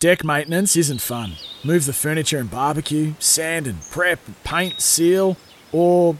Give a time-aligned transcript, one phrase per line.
[0.00, 1.34] Deck maintenance isn't fun.
[1.62, 5.36] Move the furniture and barbecue, sand and prep, paint, seal,
[5.72, 6.16] or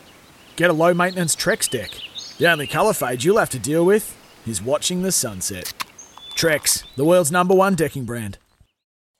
[0.56, 1.90] get a low maintenance Trex deck.
[2.36, 4.14] The only colour fade you'll have to deal with
[4.46, 5.72] is watching the sunset.
[6.36, 8.36] Trex, the world's number one decking brand.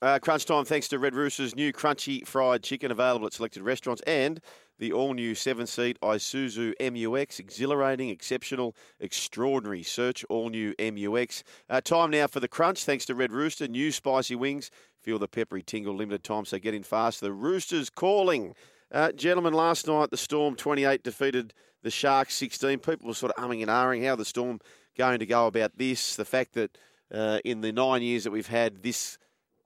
[0.02, 4.02] Uh, crunch time thanks to Red Rooster's new crunchy fried chicken available at selected restaurants
[4.07, 4.43] and
[4.80, 7.38] the all new seven seat Isuzu MUX.
[7.38, 9.83] Exhilarating, exceptional, extraordinary.
[9.83, 11.45] Search all new MUX.
[11.69, 13.69] Uh, time now for the crunch thanks to Red Rooster.
[13.69, 14.71] New spicy wings.
[14.98, 17.21] Feel the peppery tingle, limited time, so get in fast.
[17.21, 18.55] The Roosters calling.
[18.90, 22.79] Uh, gentlemen, last night the Storm 28 defeated the Sharks 16.
[22.79, 24.60] People were sort of umming and ahhing how the Storm
[24.96, 26.16] going to go about this.
[26.16, 26.77] The fact that
[27.12, 29.18] uh, in the nine years that we've had this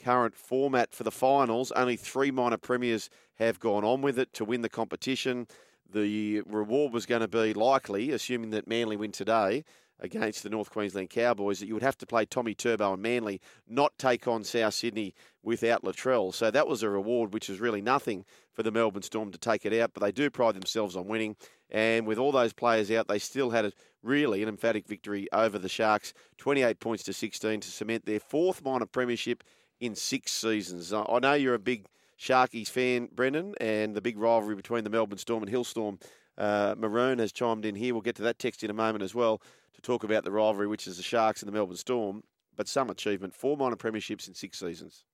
[0.04, 4.44] current format for the finals, only three minor premiers have gone on with it to
[4.44, 5.46] win the competition.
[5.90, 9.64] The reward was going to be likely, assuming that Manly win today
[10.00, 13.40] against the North Queensland Cowboys, that you would have to play Tommy Turbo and Manly,
[13.66, 16.34] not take on South Sydney without Latrell.
[16.34, 19.64] So that was a reward, which is really nothing for the Melbourne Storm to take
[19.64, 21.36] it out, but they do pride themselves on winning.
[21.70, 25.58] And with all those players out, they still had a, really an emphatic victory over
[25.58, 29.42] the Sharks, 28 points to 16 to cement their fourth minor premiership
[29.84, 30.92] in six seasons.
[30.92, 31.86] I know you're a big
[32.18, 36.00] Sharkies fan, Brendan, and the big rivalry between the Melbourne Storm and Hillstorm.
[36.38, 37.92] Uh, Maroon has chimed in here.
[37.92, 39.42] We'll get to that text in a moment as well
[39.74, 42.22] to talk about the rivalry, which is the Sharks and the Melbourne Storm.
[42.56, 45.04] But some achievement, four minor premierships in six seasons.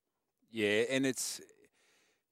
[0.51, 1.41] Yeah, and it's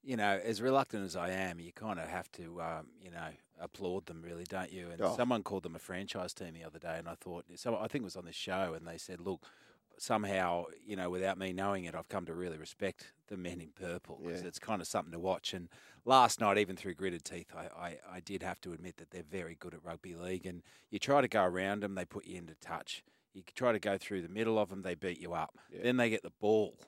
[0.02, 3.30] you know, as reluctant as I am, you kind of have to, um, you know,
[3.60, 4.90] applaud them, really, don't you?
[4.92, 5.14] And Oh.
[5.16, 8.04] someone called them a franchise team the other day, and I thought, so I think
[8.04, 9.46] it was on this show, and they said, look,
[10.02, 13.70] somehow, you know, without me knowing it, I've come to really respect the men in
[13.72, 14.48] purple 'cause Yeah.
[14.48, 15.54] it's kind of something to watch.
[15.54, 15.70] And
[16.06, 19.24] last night, even through gritted teeth, I, I, I did have to admit that they're
[19.24, 20.46] very good at rugby league.
[20.46, 23.04] And you try to go around them, they put you into touch.
[23.34, 25.58] You try to go through the middle of them, they beat you up.
[25.70, 25.84] Yeah.
[25.84, 26.80] Then they get the ball.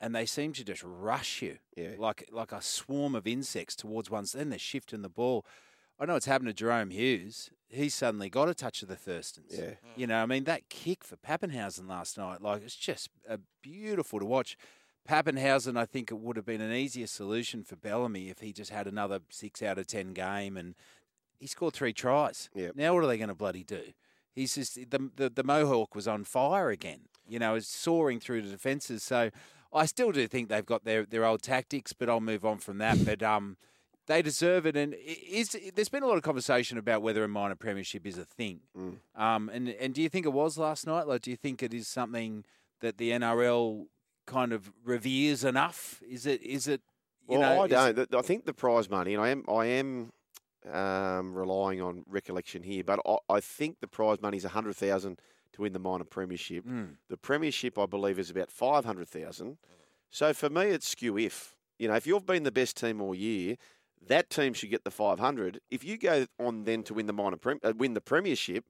[0.00, 1.94] And they seem to just rush you Yeah.
[1.98, 4.24] like like a swarm of insects towards one.
[4.32, 5.44] Then they're shifting the ball.
[5.98, 7.50] I know it's happened to Jahrome Hughes.
[7.68, 9.58] He's suddenly got a touch of the Thurstons.
[9.58, 9.74] Yeah.
[9.96, 13.10] You know, I mean, that kick for Papenhuyzen last night, like, it's just
[13.62, 14.56] beautiful to watch.
[15.08, 18.70] Papenhuyzen, I think it would have been an easier solution for Bellamy if he just
[18.70, 20.74] had another six out of 10 game and
[21.38, 22.48] he scored three tries.
[22.54, 22.76] Yep.
[22.76, 23.82] Now, what are they going to bloody do?
[24.34, 28.42] He's just, the, the, the Mohawk was on fire again, you know, it's soaring through
[28.42, 29.02] the defences.
[29.02, 29.30] So
[29.72, 32.78] I still do think they've got their, their old tactics, but I'll move on from
[32.78, 33.04] that.
[33.04, 33.56] But, um,
[34.08, 37.54] they deserve it, and is there's been a lot of conversation about whether a minor
[37.54, 38.60] premiership is a thing.
[39.14, 41.06] Um, and and do you think it was last night?
[41.06, 42.44] Like, do you think it is something
[42.80, 43.86] that the NRL
[44.26, 46.02] kind of reveres enough?
[46.08, 46.42] Is it?
[46.42, 46.80] Is it?
[47.28, 47.94] You well, know, I don't.
[47.96, 50.12] Th- I think the prize money, and I am, I am
[50.72, 54.76] um, relying on recollection here, but I, I think the prize money is a hundred
[54.76, 55.20] thousand
[55.52, 56.64] to win the minor premiership.
[56.64, 56.96] Mm.
[57.10, 59.58] The premiership, I believe, is about five hundred thousand.
[60.10, 61.54] So for me, it's skew if.
[61.78, 63.56] You know, if you've been the best team all year,
[64.06, 65.60] that team should get the five hundred.
[65.70, 68.64] If you go on then to win the minor prem, uh, win the premiership.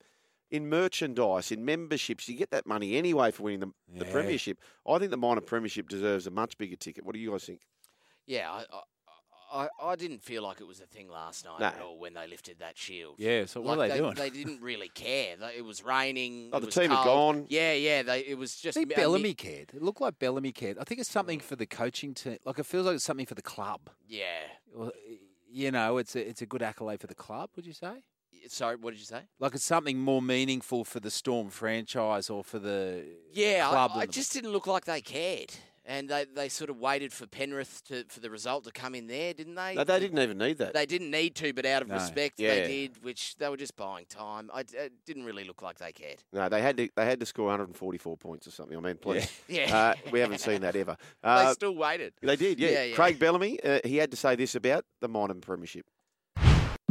[0.51, 4.59] In merchandise, in memberships, you get that money anyway for winning the, the premiership.
[4.89, 7.05] I think the minor premiership deserves a much bigger ticket.
[7.05, 7.61] What do you guys think?
[8.27, 11.67] Yeah, I, I, I, I didn't feel like it was a thing last night No.
[11.67, 13.17] at all when they lifted that shield.
[13.19, 13.45] Yeah.
[13.45, 14.15] So what like are they, doing?
[14.15, 15.37] They didn't really care.
[15.37, 16.49] They- It was raining.
[16.53, 17.45] Oh, it the was team had gone.
[17.51, 18.03] Yeah, yeah.
[18.03, 18.79] They, it was I just.
[18.79, 19.73] think a Bellamy mi- cared.
[19.75, 20.79] It looked like Bellamy cared.
[20.79, 22.39] I think it's something for the coaching team.
[22.47, 23.81] Like it feels like it's something for the club.
[24.07, 24.25] Yeah.
[25.59, 27.51] You know, it's a it's a good accolade for the club.
[27.57, 28.05] Would you say?
[28.47, 29.23] Sorry, what did you say?
[29.41, 33.91] Like it's something more meaningful for the Storm franchise or for the Yeah, club.
[33.97, 35.53] I, I just didn't look like they cared,
[35.89, 39.07] and they, they sort of waited for Penrith to for the result to come in
[39.07, 39.75] there, didn't they?
[39.75, 40.75] No, they didn't even need that.
[40.75, 41.95] They didn't need to, but out of No.
[41.95, 42.55] respect, Yeah.
[42.55, 44.51] they did, which they were just buying time.
[44.55, 46.23] I, it didn't really look like they cared.
[46.33, 46.89] No, they had to.
[46.95, 48.77] They had to score 144 points or something.
[48.77, 49.29] I mean, please.
[49.49, 49.75] Yeah.
[49.77, 50.97] Uh, we haven't seen that ever.
[51.23, 52.13] they Uh, still waited.
[52.23, 52.69] they did, yeah.
[52.71, 52.95] Yeah, yeah.
[52.95, 55.87] Craig Bellamy, uh, he had to say this about the minor premiership.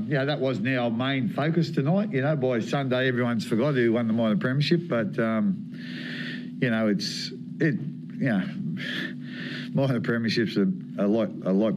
[0.07, 2.11] you know, that wasn't our main focus tonight.
[2.11, 5.71] You know, by Sunday, everyone's forgot who won the minor premiership, but um,
[6.61, 7.75] you know, it's it.
[8.17, 8.43] You know,
[9.73, 11.75] minor premierships are, are like are like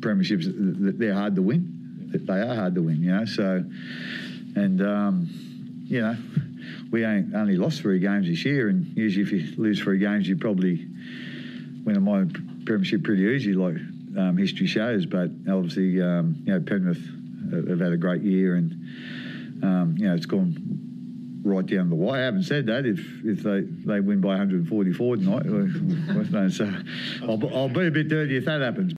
[0.00, 0.98] premierships.
[0.98, 2.10] They're hard to win.
[2.12, 3.02] They are hard to win.
[3.02, 3.64] You know, so
[4.56, 5.28] and um,
[5.86, 6.16] you know,
[6.90, 10.28] we ain't only lost three games this year, and usually if you lose three games,
[10.28, 10.86] you probably
[11.84, 12.28] win a minor
[12.64, 13.76] premiership pretty easy, like
[14.18, 15.06] um, history shows.
[15.06, 17.04] But obviously, um, you know, Penrith
[17.68, 18.72] have had a great year, and
[19.62, 20.89] um, you know, it's gone
[21.42, 22.20] right down the wire.
[22.22, 22.86] I haven't said that.
[22.86, 26.72] If if they, they win by 144 tonight, well, so
[27.22, 28.94] I'll, I'll be a bit dirty if that happens.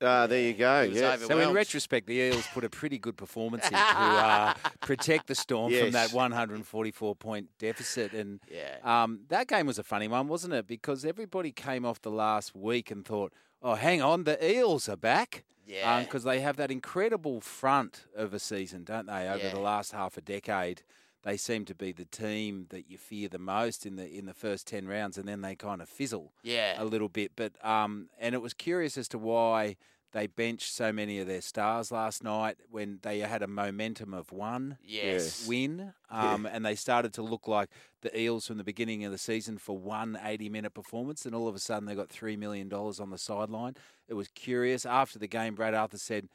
[0.00, 0.88] Uh, there you go.
[0.88, 1.14] was Yeah.
[1.14, 5.28] over- So in retrospect, the Eels put a pretty good performance in to uh, protect
[5.28, 8.78] the Storm from that 144 point deficit, and Yeah.
[8.82, 10.66] um, that game was a funny one, wasn't it?
[10.66, 13.32] Because everybody came off the last week and thought,
[13.62, 16.00] "Oh, hang on, the Eels are back." Yeah.
[16.02, 19.28] because they have that incredible front of a season, don't they?
[19.28, 19.54] Over Yeah.
[19.54, 20.82] the last half a decade,
[21.22, 24.34] they seem to be the team that you fear the most in the in the
[24.34, 26.80] first ten rounds, and then they kind of fizzle Yeah.
[26.82, 27.32] a little bit.
[27.36, 29.76] But um, and it was curious as to why
[30.12, 34.30] they benched so many of their stars last night when they had a momentum of
[34.30, 35.46] one Yes.
[35.48, 37.70] win, um, and they started to look like
[38.02, 41.48] the Eels from the beginning of the season for one 80 minute performance, and all
[41.48, 43.74] of a sudden they got $3 million on the sideline.
[44.06, 44.84] It was curious.
[44.84, 46.28] After the game, Brad Arthur said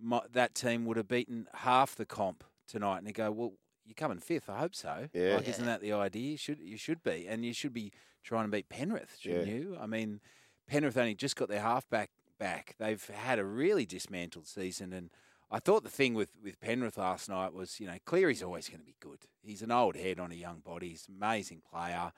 [0.00, 3.54] My, that team would have beaten half the comp tonight, and they go, Well,
[3.86, 4.48] you're coming fifth.
[4.48, 5.08] I hope so.
[5.12, 5.36] Yeah.
[5.36, 6.32] Like, isn't that the idea?
[6.32, 7.92] You should, you should be, and you should be
[8.22, 9.54] trying to beat Penrith, shouldn't Yeah.
[9.54, 9.78] you?
[9.80, 10.20] I mean,
[10.66, 12.74] Penrith only just got their halfback back.
[12.78, 15.10] They've had a really dismantled season, and
[15.50, 18.80] I thought the thing with, with Penrith last night was, you know, Cleary's always going
[18.80, 19.20] to be good.
[19.42, 20.88] He's an old head on a young body.
[20.90, 22.12] He's an amazing player.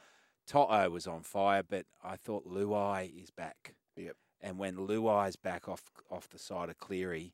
[0.47, 3.75] To'o was on fire, but I thought Luai is back.
[3.97, 4.17] Yep.
[4.41, 7.33] And when Luai's back off off the side of Cleary,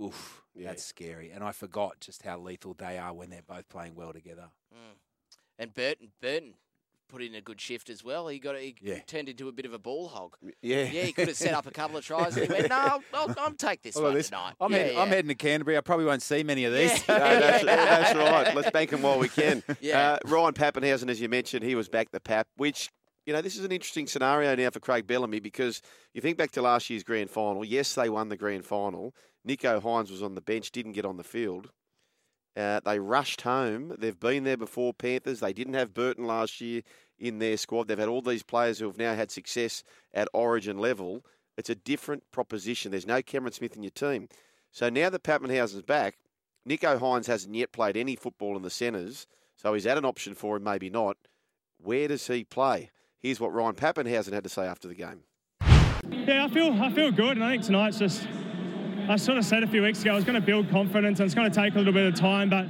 [0.00, 0.68] oof, Yeah.
[0.68, 1.30] that's scary.
[1.30, 4.48] And I forgot just how lethal they are when they're both playing well together.
[4.74, 4.96] Mm.
[5.58, 6.54] And Burton, Burton
[7.08, 8.28] put in a good shift as well.
[8.28, 9.00] He got he Yeah.
[9.00, 10.36] turned into a bit of a ball hog.
[10.62, 10.84] Yeah.
[10.84, 12.36] Yeah, he could have set up a couple of tries.
[12.36, 14.54] And he went, no, I'll, I'll, I'll take this Hold on, one this- tonight.
[14.60, 15.02] I'm, yeah, heading, yeah.
[15.02, 15.76] I'm heading to Canterbury.
[15.76, 16.90] I probably won't see many of these.
[17.08, 17.18] Yeah.
[17.18, 18.54] No, that's, that's right.
[18.54, 19.62] Let's bank them while we can.
[19.80, 20.12] Yeah.
[20.12, 22.90] Uh, Ryan Papenhuyzen, as you mentioned, he was back the Pap, which,
[23.26, 25.82] you know, this is an interesting scenario now for Craig Bellamy because
[26.14, 27.64] you think back to last year's grand final.
[27.64, 29.14] Yes, they won the grand final.
[29.46, 31.70] Nicho Hynes was on the bench, didn't get on the field.
[32.56, 33.94] Uh, they rushed home.
[33.98, 35.40] They've been there before, Panthers.
[35.40, 36.82] They didn't have Burton last year
[37.18, 37.88] in their squad.
[37.88, 39.82] They've had all these players who have now had success
[40.12, 41.24] at origin level.
[41.56, 42.90] It's a different proposition.
[42.90, 44.28] There's no Cameron Smith in your team.
[44.72, 46.16] So now that Papenhuyzen's back,
[46.68, 49.26] Nicho Hynes hasn't yet played any football in the centres,
[49.56, 50.64] so is that an option for him?
[50.64, 51.16] Maybe not.
[51.78, 52.90] Where does he play?
[53.18, 55.22] Here's what Ryan Papenhuyzen had to say after the game.
[56.10, 58.26] Yeah, I feel I feel good, and I think tonight's just.
[59.10, 61.26] I sort of said a few weeks ago I was going to build confidence, and
[61.26, 62.48] it's going to take a little bit of time.
[62.48, 62.68] But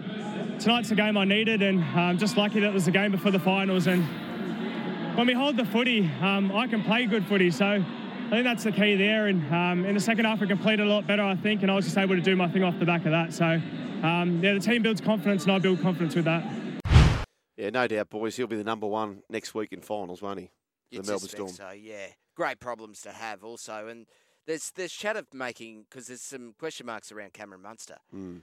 [0.59, 3.31] tonight's the game I needed, and I'm just lucky that it was the game before
[3.31, 3.87] the finals.
[3.87, 4.03] And
[5.19, 8.65] when we hold the footy, um, I can play good footy, so I think that's
[8.65, 9.27] the key there.
[9.27, 11.75] And um, in the second half, we completed a lot better, I think, and I
[11.75, 13.35] was just able to do my thing off the back of that.
[13.35, 13.61] So
[14.03, 16.43] um, yeah, the team builds confidence, and I build confidence with that.
[17.59, 18.35] Yeah, no doubt, boys.
[18.35, 20.51] He'll be the number one next week in finals, won't he?
[20.91, 21.49] You'd the Melbourne Storm.
[21.51, 24.07] So yeah, great problems to have also, and
[24.51, 27.99] there's there's chat of making because there's some question marks around Cameron Munster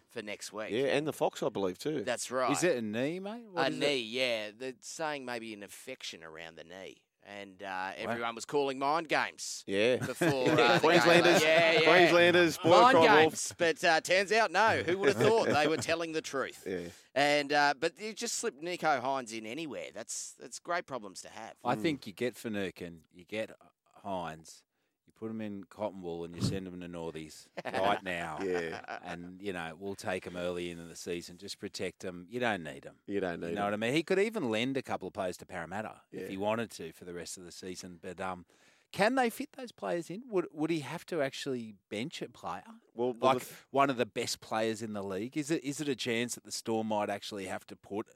[0.09, 0.69] for next week.
[0.71, 2.03] Yeah, and the Fox, I believe, too.
[2.05, 2.51] that's right.
[2.51, 3.43] Is it a knee, mate?
[3.51, 3.79] What a is it?
[3.79, 3.97] knee?
[3.99, 9.09] Yeah, they're saying maybe an infection around the knee, and uh, everyone was calling mind
[9.09, 9.97] games yeah.
[9.97, 10.79] before uh, the game.
[10.79, 11.81] Queenslanders, Yeah, yeah.
[11.81, 13.31] Queenslanders, spoiled mind cry wolf.
[13.33, 14.81] games, but uh, turns out no.
[14.85, 16.63] Who would have thought they were telling the truth?
[16.77, 16.89] Yeah.
[17.15, 19.87] And uh, but you just slip Nicho Hynes in anywhere.
[19.93, 21.53] That's that's great problems to have.
[21.65, 23.49] I think you get Finucane, you get
[24.05, 24.66] Hynes, you
[25.19, 28.39] put them in cotton wool and you send them to Northies right now.
[28.43, 28.79] Yeah.
[29.03, 31.37] And, you know, we'll take them early into the season.
[31.37, 32.27] Just protect them.
[32.29, 32.95] You don't need them.
[33.07, 33.65] You don't need You know it.
[33.65, 33.93] what I mean?
[33.93, 36.21] He could even lend a couple of players to Parramatta Yeah.
[36.21, 37.99] if he wanted to for the rest of the season.
[38.01, 38.45] But um,
[38.91, 40.23] can they fit those players in?
[40.29, 42.63] Would would he have to actually bench a player?
[42.95, 45.35] Well, well, like th- one of the best players in the league?
[45.35, 48.07] Is it is it a chance that the Storm might actually have to put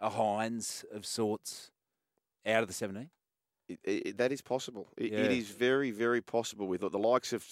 [0.00, 1.70] a Hynes of sorts
[2.46, 3.10] out of the seventeen?
[3.68, 4.88] It, it, that is possible.
[4.96, 5.18] It, Yeah.
[5.20, 7.44] it is very, very possible with the likes of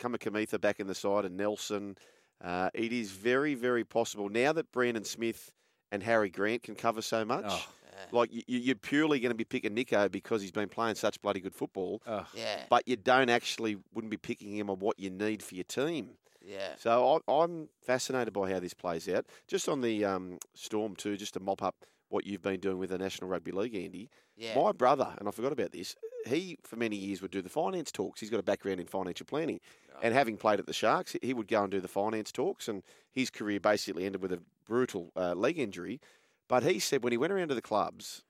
[0.00, 1.96] Kamikamica back in the side and Nelson.
[2.42, 5.52] Uh, it is very, very possible now that Brandon Smith
[5.90, 7.44] and Harry Grant can cover so much.
[7.46, 7.66] Oh.
[8.10, 11.38] Like you, you're purely going to be picking Nicho because he's been playing such bloody
[11.40, 12.26] good football, Oh.
[12.34, 15.64] yeah, but you don't actually wouldn't be picking him on what you need for your
[15.64, 16.10] team.
[16.44, 16.74] yeah.
[16.78, 19.26] So I, I'm fascinated by how this plays out.
[19.46, 21.76] Just on the um, Storm too, just to mop up
[22.12, 24.10] what you've been doing with the National Rugby League, Andy.
[24.36, 24.58] Yeah.
[24.60, 27.90] My brother, and I forgot about this, he for many years would do the finance
[27.90, 28.20] talks.
[28.20, 29.60] He's got a background in financial planning,
[30.02, 32.68] and having played at the Sharks, he would go and do the finance talks.
[32.68, 36.00] And his career basically ended with a brutal uh, leg injury.
[36.48, 38.22] But he said when he went around to the clubs,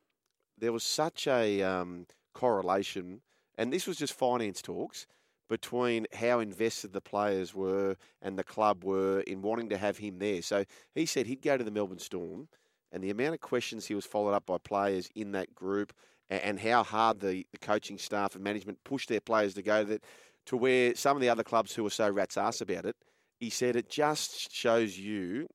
[0.57, 3.21] there was such a um, correlation,
[3.59, 5.07] and this was just finance talks
[5.49, 10.19] between how invested the players were and the club were in wanting to have him
[10.19, 10.41] there.
[10.41, 12.49] So he said he'd go to the Melbourne Storm,
[12.93, 15.93] and the amount of questions he was followed up by players in that group
[16.31, 20.05] and how hard the, the coaching staff and management pushed their players to go that
[20.47, 22.97] to where some of the other clubs who were so rat's ass about it,
[23.39, 25.47] he said it just shows you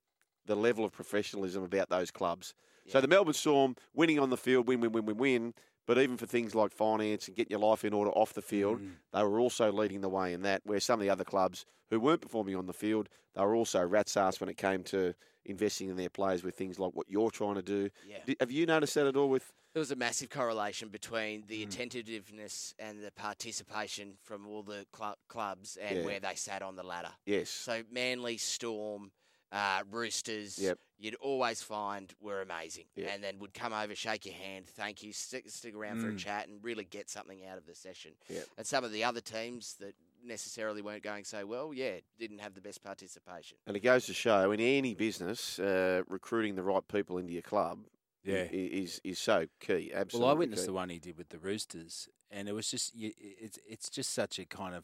[0.46, 2.54] the level of professionalism about those clubs.
[2.88, 5.54] So the Melbourne Storm winning on the field, win, win, win, win, win.
[5.88, 8.82] But even for things like finance and getting your life in order off the field,
[8.82, 8.92] mm.
[9.14, 10.62] they were also leading the way in that.
[10.66, 13.84] Where some of the other clubs who weren't performing on the field, they were also
[13.86, 15.14] rat's ass when it came to
[15.46, 17.90] investing in their players with things like what you're trying to do.
[18.06, 18.34] Yeah.
[18.42, 19.30] Have you noticed that at all?
[19.30, 21.68] With There was a massive correlation between the mm.
[21.70, 26.06] attentiveness and the participation from all the clu- clubs and Yeah.
[26.06, 27.12] where they sat on the ladder.
[27.26, 29.12] yes, So Manly, Storm,
[29.52, 30.78] uh, Roosters, Yep.
[31.00, 33.10] you'd always find were amazing, Yep.
[33.14, 36.16] and then would come over, shake your hand, thank you, stick, stick around for a
[36.16, 38.12] chat, and really get something out of the session.
[38.30, 38.48] Yep.
[38.58, 42.56] And some of the other teams that necessarily weren't going so well, yeah, didn't have
[42.56, 43.58] the best participation.
[43.68, 47.42] and it goes to show in any business, uh, recruiting the right people into your
[47.44, 47.86] club,
[48.24, 48.48] Yeah.
[48.52, 49.94] is is so key.
[49.94, 50.20] Absolutely.
[50.26, 50.68] Well, I witnessed key.
[50.68, 54.10] the one he did with the Roosters, and it was just you- it's it's just
[54.10, 54.84] such a kind of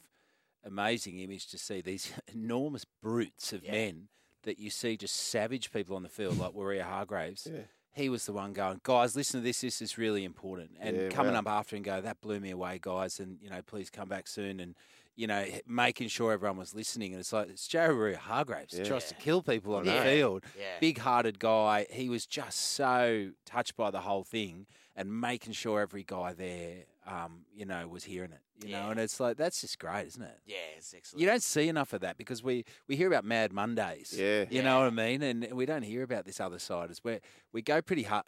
[0.64, 3.72] amazing image to see these enormous brutes of Yeah.
[3.72, 4.10] men
[4.44, 7.48] that you see just savage people on the field like Waerea-Hargreaves.
[7.52, 7.62] Yeah.
[7.96, 9.62] He was the one going, guys, listen to this.
[9.62, 10.72] This is really important.
[10.80, 11.40] And Yeah, coming wow.
[11.40, 13.20] up after and go, that blew me away, guys.
[13.20, 14.60] And you know, please come back soon.
[14.60, 14.76] And
[15.16, 17.12] you know, making sure everyone was listening.
[17.14, 18.78] And it's like it's Joe Waerea-Hargreaves.
[18.80, 18.84] Yeah.
[18.86, 20.80] Tries to kill people on I the field Yeah.
[20.80, 21.86] big hearted guy.
[21.92, 26.86] He was just so touched by the whole thing and making sure every guy there,
[27.06, 28.40] um, you know, was hearing it.
[28.66, 30.40] You know, and it's like that's just great, isn't it?
[30.46, 31.20] Yeah, it's excellent.
[31.20, 34.14] You don't see enough of that because we, we hear about Mad Mondays.
[34.18, 34.46] Yeah.
[34.50, 35.22] You know what I mean?
[35.22, 37.20] And we don't hear about this other side as where
[37.52, 38.24] we go pretty hard.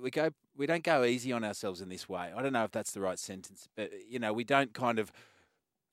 [0.00, 2.30] We go, we don't go easy on ourselves in this way.
[2.34, 5.10] I don't know if that's the right sentence, but you know, we don't kind of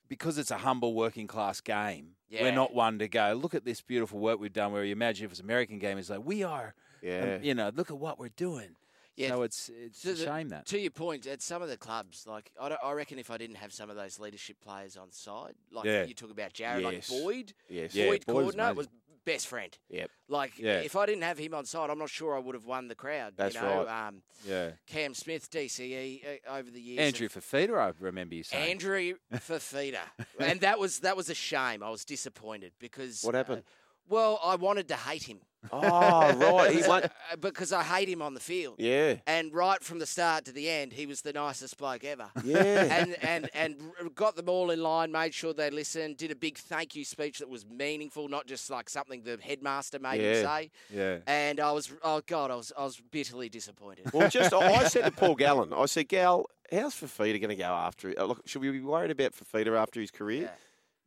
[0.08, 2.12] because it's a humble working class game.
[2.29, 2.44] Yeah.
[2.44, 4.74] We're not one to go look at this beautiful work we've done.
[4.74, 6.75] Where you imagine if it's American game, it's like we are.
[7.01, 7.38] Yeah.
[7.38, 8.75] um, you know, look at what we're doing.
[9.17, 10.65] Yeah, So it's it's to a the- shame that.
[10.67, 13.57] To your point, at some of the clubs, like I, I reckon, if I didn't
[13.57, 16.03] have some of those leadership players on side, like Yeah.
[16.05, 17.93] you talk about Jared, like Boyd, yes.
[17.95, 18.75] Boyd was Cordner amazing.
[18.77, 18.88] was
[19.25, 19.77] best friend.
[19.89, 20.09] Yep.
[20.29, 20.79] Like Yeah.
[20.79, 22.95] if I didn't have him on side, I'm not sure I would have won the
[22.95, 23.33] crowd.
[23.36, 23.83] That's you know?
[23.86, 24.07] right.
[24.07, 24.71] Um, yeah.
[24.86, 27.00] Cam Smith, DCE uh, over the years.
[27.00, 28.71] Andrew Fifita, I remember you saying.
[28.71, 30.00] Andrew Fifita,
[30.39, 31.81] and that was that was a shame.
[31.83, 33.63] I was disappointed because What happened?
[33.65, 35.39] uh, well, I wanted to hate him.
[35.71, 35.79] Oh,
[36.61, 36.71] right.
[36.73, 37.03] He won.
[37.03, 38.75] Uh, because I hate him on the field.
[38.77, 39.15] Yeah.
[39.25, 42.29] And right from the start to the end, he was the nicest bloke ever.
[42.43, 42.83] Yeah.
[43.01, 46.35] and and and r- got them all in line, made sure they listened, did a
[46.35, 50.35] big thank you speech that was meaningful, not just like something the headmaster made him
[50.35, 50.43] Yeah.
[50.57, 50.71] say.
[50.93, 51.17] Yeah.
[51.27, 54.13] And I was, oh god, I was, I was bitterly disappointed.
[54.13, 57.55] Well, just I I said to Paul Gallen, I said, Gal, how's Fifita going to
[57.55, 58.09] go after?
[58.11, 58.17] it?
[58.19, 60.43] look, should we be worried about Fifita after his career?
[60.43, 60.49] Yeah.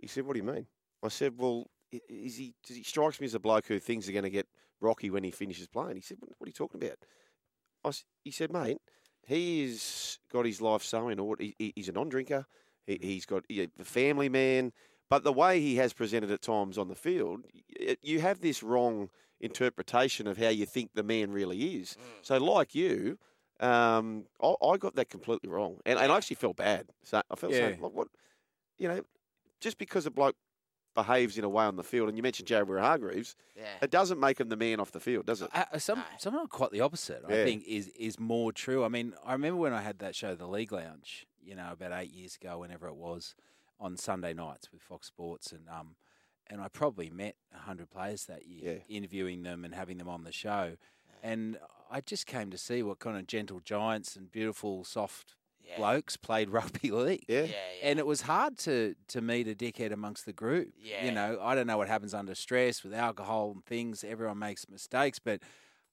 [0.00, 0.66] He said, What do you mean?
[1.02, 1.69] I said, Well,
[2.09, 2.54] is he?
[2.66, 4.47] Does he strikes me as a bloke who things are going to get
[4.80, 5.97] rocky when he finishes playing.
[5.97, 6.99] He said, "What, are you talking about?"
[7.85, 7.92] I
[8.25, 8.78] he said, "Mate,
[9.26, 11.42] he's got his life so in order.
[11.44, 12.47] He, he- he's a non-drinker.
[12.87, 14.73] He, he's got he, a family man."
[15.09, 17.44] But the way he has presented at times on the field,
[18.00, 21.97] you have this wrong interpretation of how you think the man really is.
[22.23, 23.18] So, like you,
[23.59, 26.90] um, I, I got that completely wrong, and, and I actually felt bad.
[27.02, 27.59] So I felt Yeah.
[27.59, 28.06] saying, like, what,
[28.78, 29.02] you know,
[29.61, 30.37] just because a bloke
[30.94, 33.64] behaves in a way on the field, and you mentioned Jared Hargreaves, Yeah.
[33.82, 35.50] it doesn't make him the man off the field, does it?
[35.54, 36.04] Uh, some, No.
[36.18, 37.23] something quite the opposite.
[37.26, 38.85] I think is is more true.
[38.85, 41.92] I mean, I remember when I had that show, The League Lounge, you know, about
[41.92, 43.35] eight years ago, whenever it was,
[43.78, 45.97] on Sunday nights with Fox Sports, and um,
[46.49, 50.32] and I probably met hundred players that year, interviewing them and having them on the
[50.32, 50.76] show,
[51.23, 51.59] and
[51.90, 55.35] I just came to see what kind of gentle giants and beautiful, soft
[55.71, 55.77] Yeah.
[55.79, 57.25] blokes played rugby league.
[57.29, 57.41] Yeah.
[57.43, 57.89] Yeah, yeah.
[57.89, 60.73] And it was hard to to meet a dickhead amongst the group.
[60.81, 61.05] Yeah.
[61.05, 64.05] You know, I don't know what happens under stress with alcohol and things.
[64.05, 65.41] Everyone makes mistakes, but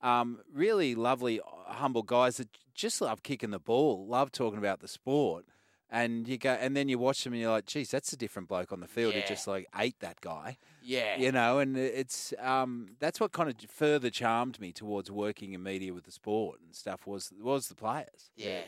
[0.01, 1.43] um, really lovely, uh,
[1.74, 5.46] humble guys that just love kicking the ball, love talking about the sport.
[5.89, 8.50] And you go, and then you watch them, and you're like, "Geez, that's a different
[8.50, 9.25] bloke on the field who Yeah.
[9.25, 11.15] just like ate that guy." yeah.
[11.17, 15.63] You know, and it's um, that's what kind of further charmed me towards working in
[15.63, 18.31] media with the sport and stuff was was the players.
[18.36, 18.63] Yeah.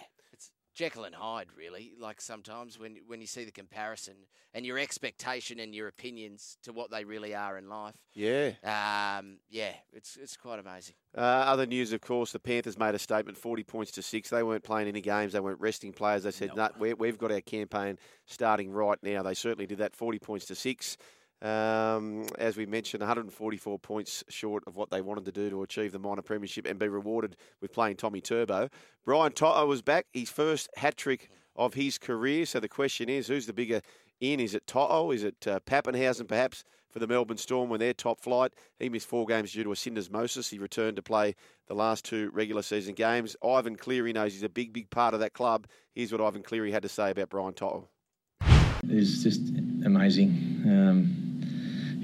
[0.80, 1.92] Jekyll and Hyde, really.
[2.00, 4.14] Like sometimes when when you see the comparison
[4.54, 7.96] and your expectation and your opinions to what they really are in life.
[8.14, 8.52] Yeah.
[8.64, 10.96] Um, yeah, it's it's quite amazing.
[11.18, 14.30] Uh, other news, of course, the Panthers made a statement: forty points to six.
[14.30, 15.34] They weren't playing any games.
[15.34, 16.24] They weren't resting players.
[16.24, 16.68] They said, No.
[16.68, 19.98] "No, we we've got our campaign starting right now." They certainly did that.
[19.98, 20.96] Forty points to six.
[21.42, 25.92] Um, as we mentioned, 144 points short of what they wanted to do to achieve
[25.94, 28.70] the minor premiership and be rewarded with playing Tommy Turbo.
[29.06, 30.08] Brian To'o was back.
[30.12, 32.46] His first hat trick of his career.
[32.46, 33.82] So the question is, who's the bigger
[34.20, 34.40] in?
[34.40, 35.12] Is it To'o?
[35.12, 38.54] Is it uh, Papenhuyzen, perhaps, for the Melbourne Storm when they're top flight?
[38.78, 40.50] He missed four games due to a syndesmosis.
[40.50, 41.36] He returned to play
[41.68, 43.38] the last two regular season games.
[43.46, 45.68] Ivan Cleary knows he's a big, big part of that club.
[45.94, 47.88] Here's what Ivan Cleary had to say about Brian To'o.
[48.88, 49.42] It's just
[49.86, 50.64] amazing.
[50.66, 51.29] Um,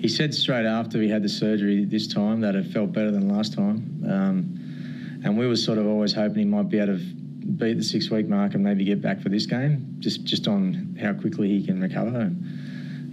[0.05, 3.27] he said straight after he had the surgery this time that it felt better than
[3.27, 4.03] last time.
[4.07, 7.83] Um, and we were sort of always hoping he might be able to beat the
[7.83, 11.47] six week mark and maybe get back for this game, just just on how quickly
[11.49, 12.31] he can recover.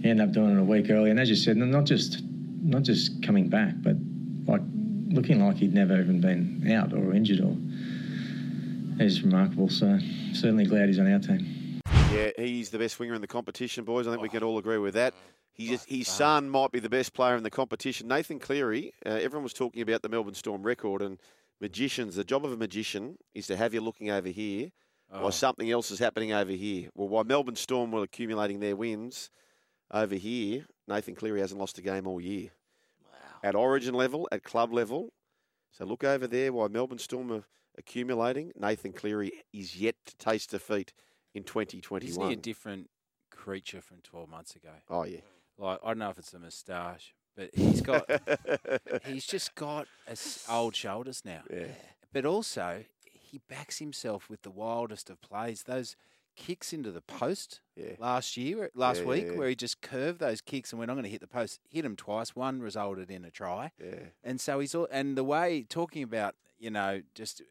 [0.03, 2.21] He ended up doing it a week early, and as you said, not just
[2.61, 3.95] not just coming back, but
[4.45, 4.61] like
[5.07, 7.57] looking like he'd never even been out or injured or.
[9.01, 9.69] He's remarkable.
[9.69, 9.97] So
[10.33, 11.81] certainly glad he's on our team.
[12.11, 14.05] Yeah, he's the best winger in the competition, boys.
[14.05, 15.15] I think we can all agree with that.
[15.53, 18.07] He's, his son might be the best player in the competition.
[18.07, 21.19] Nathan Cleary, uh, everyone was talking about the Melbourne Storm record and
[21.61, 22.15] magicians.
[22.15, 24.71] The job of a magician is to have you looking over here
[25.09, 26.89] while something else is happening over here.
[26.95, 29.29] Well, while Melbourne Storm were accumulating their wins
[29.91, 32.49] over here, Nathan Cleary hasn't lost a game all year.
[33.03, 33.19] Wow.
[33.43, 35.13] At origin level, at club level.
[35.71, 37.43] So look over there while Melbourne Storm are
[37.77, 38.51] accumulating.
[38.59, 40.93] Nathan Cleary is yet to taste defeat
[41.35, 42.27] in Isn't 2021.
[42.27, 42.89] he a different
[43.29, 44.69] creature from 12 months ago?
[44.89, 45.19] oh, yeah.
[45.57, 48.09] Like, I don't know if it's a moustache, but he's got,
[49.05, 51.41] he's just got as old shoulders now.
[51.51, 51.67] Yeah.
[52.11, 55.63] But also, he backs himself with the wildest of plays.
[55.63, 55.95] Those
[56.35, 57.93] kicks into the post Yeah.
[57.99, 60.89] last year, uh, last Yeah, week, yeah, where he just curved those kicks and went,
[60.89, 61.59] I'm going to hit the post.
[61.69, 62.35] Hit him twice.
[62.35, 63.71] One resulted in a try.
[64.23, 67.41] And so he's all, and the way talking about, you know, just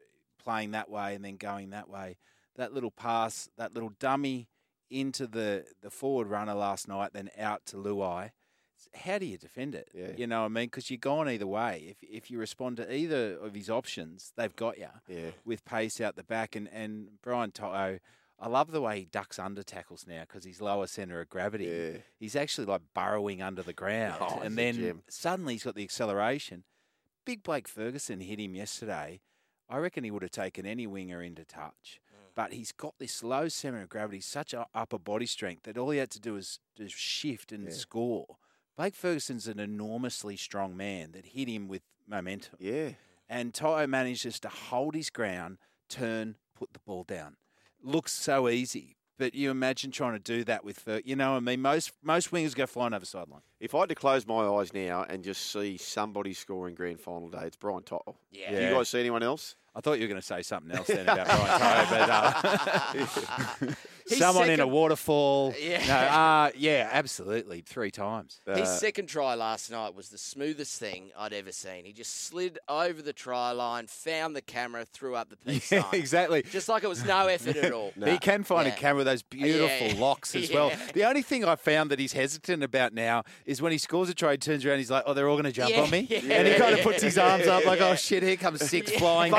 [0.43, 2.17] playing that way and then going that way,
[2.57, 4.49] that little pass, that little dummy
[4.93, 8.31] into the, the forward runner last night, then out to Luai.
[8.95, 9.89] How do you defend it?
[9.95, 10.09] Yeah.
[10.17, 10.67] You know what I mean?
[10.67, 11.87] Because you're gone either way.
[11.89, 15.31] If, if you respond to either of his options, they've got you Yeah.
[15.45, 16.57] with pace out the back.
[16.57, 17.99] And, and Brian To'o,
[18.41, 21.65] I love the way he ducks under tackles now because he's lower centre of gravity.
[21.67, 21.99] Yeah.
[22.19, 24.17] He's actually like burrowing under the ground.
[24.21, 26.65] Oh, and then suddenly he's got the acceleration.
[27.25, 29.21] Big Blake Ferguson hit him yesterday.
[29.71, 32.01] I reckon he would have taken any winger into touch.
[32.35, 35.91] But he's got this low centre of gravity, such a upper body strength that all
[35.91, 37.73] he had to do was just shift and Yeah.
[37.75, 38.39] score.
[38.77, 42.57] Blake Ferguson's an enormously strong man that hit him with momentum.
[42.59, 42.92] Yeah.
[43.29, 47.37] And To'o manages to hold his ground, turn, put the ball down.
[47.83, 51.40] Looks so easy, but you imagine trying to do that with you know, what I
[51.40, 53.42] mean, most most wingers go flying over sideline.
[53.61, 57.29] If I had to close my eyes now and just see somebody scoring grand final
[57.29, 58.16] day, it's Brian To'o.
[58.31, 58.51] Yeah.
[58.51, 59.57] Do you guys see anyone else?
[59.75, 63.75] I thought you were going to say something else then about Brian To'o, but uh,
[64.12, 65.55] His someone in a waterfall.
[65.62, 65.87] Yeah.
[65.87, 68.40] no, uh, yeah, absolutely, three times.
[68.46, 71.85] His Uh, second try last night was the smoothest thing I'd ever seen.
[71.85, 75.85] He just slid over the try line, found the camera, threw up the peace Yeah,
[75.92, 76.42] exactly.
[76.51, 77.92] Just like it was no effort at all.
[78.05, 78.75] He can find Yeah.
[78.75, 80.01] a camera with those beautiful Yeah.
[80.01, 80.72] locks as well.
[80.94, 84.14] The only thing I found that he's hesitant about now is when he scores a
[84.14, 86.46] try, he turns around, he's like, "Oh, they're all going to jump on me," and
[86.48, 89.33] he kind of puts his arms up like, "Oh shit, here comes six flying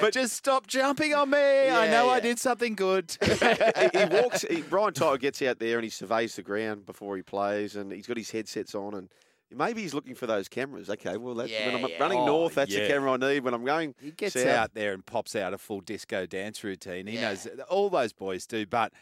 [0.00, 1.38] but just stop jumping on me.
[1.38, 3.11] I know I did something good.
[3.24, 4.42] he, he walks.
[4.42, 7.92] He, Brian To'o gets out there and he surveys the ground before he plays, and
[7.92, 9.08] he's got his headsets on, and
[9.50, 10.88] maybe he's looking for those cameras.
[10.90, 11.98] Okay, well, that's, when I'm yeah.
[11.98, 12.82] running Oh, north, that's yeah.
[12.82, 13.44] the camera I need.
[13.44, 16.62] When I'm going, He gets south, out there and pops out a full disco dance
[16.64, 17.06] routine.
[17.06, 17.28] He Yeah.
[17.30, 18.92] knows all those boys do, but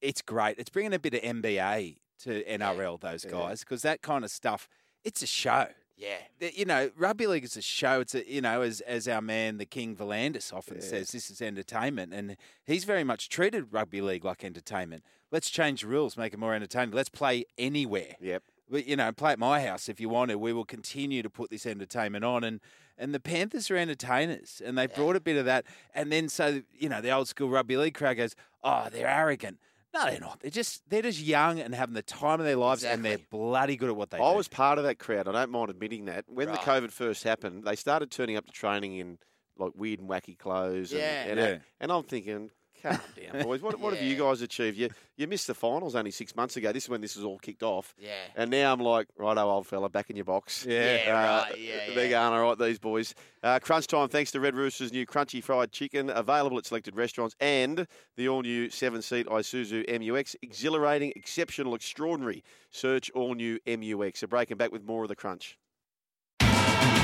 [0.00, 0.58] it's great.
[0.58, 4.68] It's bringing a bit of NBA to NRL, those guys, because that kind of stuff,
[5.04, 5.66] it's a show.
[6.00, 6.50] Yeah.
[6.54, 8.00] You know, rugby league is a show.
[8.00, 10.82] It's a, you know, as as our man, the King V'landys often Yeah.
[10.82, 15.04] says, this is entertainment, and he's very much treated rugby league like entertainment.
[15.30, 16.94] Let's change the rules, make it more entertaining.
[16.94, 18.16] Let's play anywhere.
[18.20, 18.42] Yep.
[18.70, 20.38] But, you know, play at my house if you want to.
[20.38, 22.60] We will continue to put this entertainment on, and
[22.96, 25.64] and the Panthers are entertainers, and they brought a bit of that.
[25.94, 28.34] And then so you know, the old school rugby league crowd goes,
[28.64, 29.58] "Oh, they're arrogant."
[29.92, 30.40] No, they're not.
[30.40, 33.76] They're just they're just young and having the time of their lives, and they're bloody
[33.76, 34.24] good at what they I do.
[34.26, 35.26] I was part of that crowd.
[35.26, 36.24] I don't mind admitting that.
[36.28, 36.60] When Right.
[36.60, 39.18] the COVID first happened, they started turning up to training in
[39.58, 40.92] like weird and wacky clothes.
[40.92, 41.24] And, Yeah.
[41.24, 41.58] and, Yeah.
[41.80, 42.50] and I'm thinking,
[42.82, 42.98] calm
[43.32, 43.60] down, boys.
[43.62, 44.76] What, what have you guys achieved?
[44.78, 46.72] You you missed the finals only six months ago.
[46.72, 47.94] This is when this was all kicked off.
[47.98, 48.10] Yeah.
[48.36, 50.64] And now I'm like, righto, old fella, back in your box.
[50.68, 51.04] Yeah.
[51.04, 51.58] Yeah, Uh, right.
[51.60, 52.10] Yeah, They're yeah.
[52.10, 53.14] going all right, these boys.
[53.42, 57.34] Uh, crunch time, thanks to Red Rooster's new crunchy fried chicken, available at selected restaurants,
[57.40, 60.36] and the all new seven seat Isuzu MUX.
[60.42, 62.42] Exhilarating, exceptional, extraordinary.
[62.70, 64.20] Search all new MUX.
[64.20, 65.58] So breaking back with more of the crunch.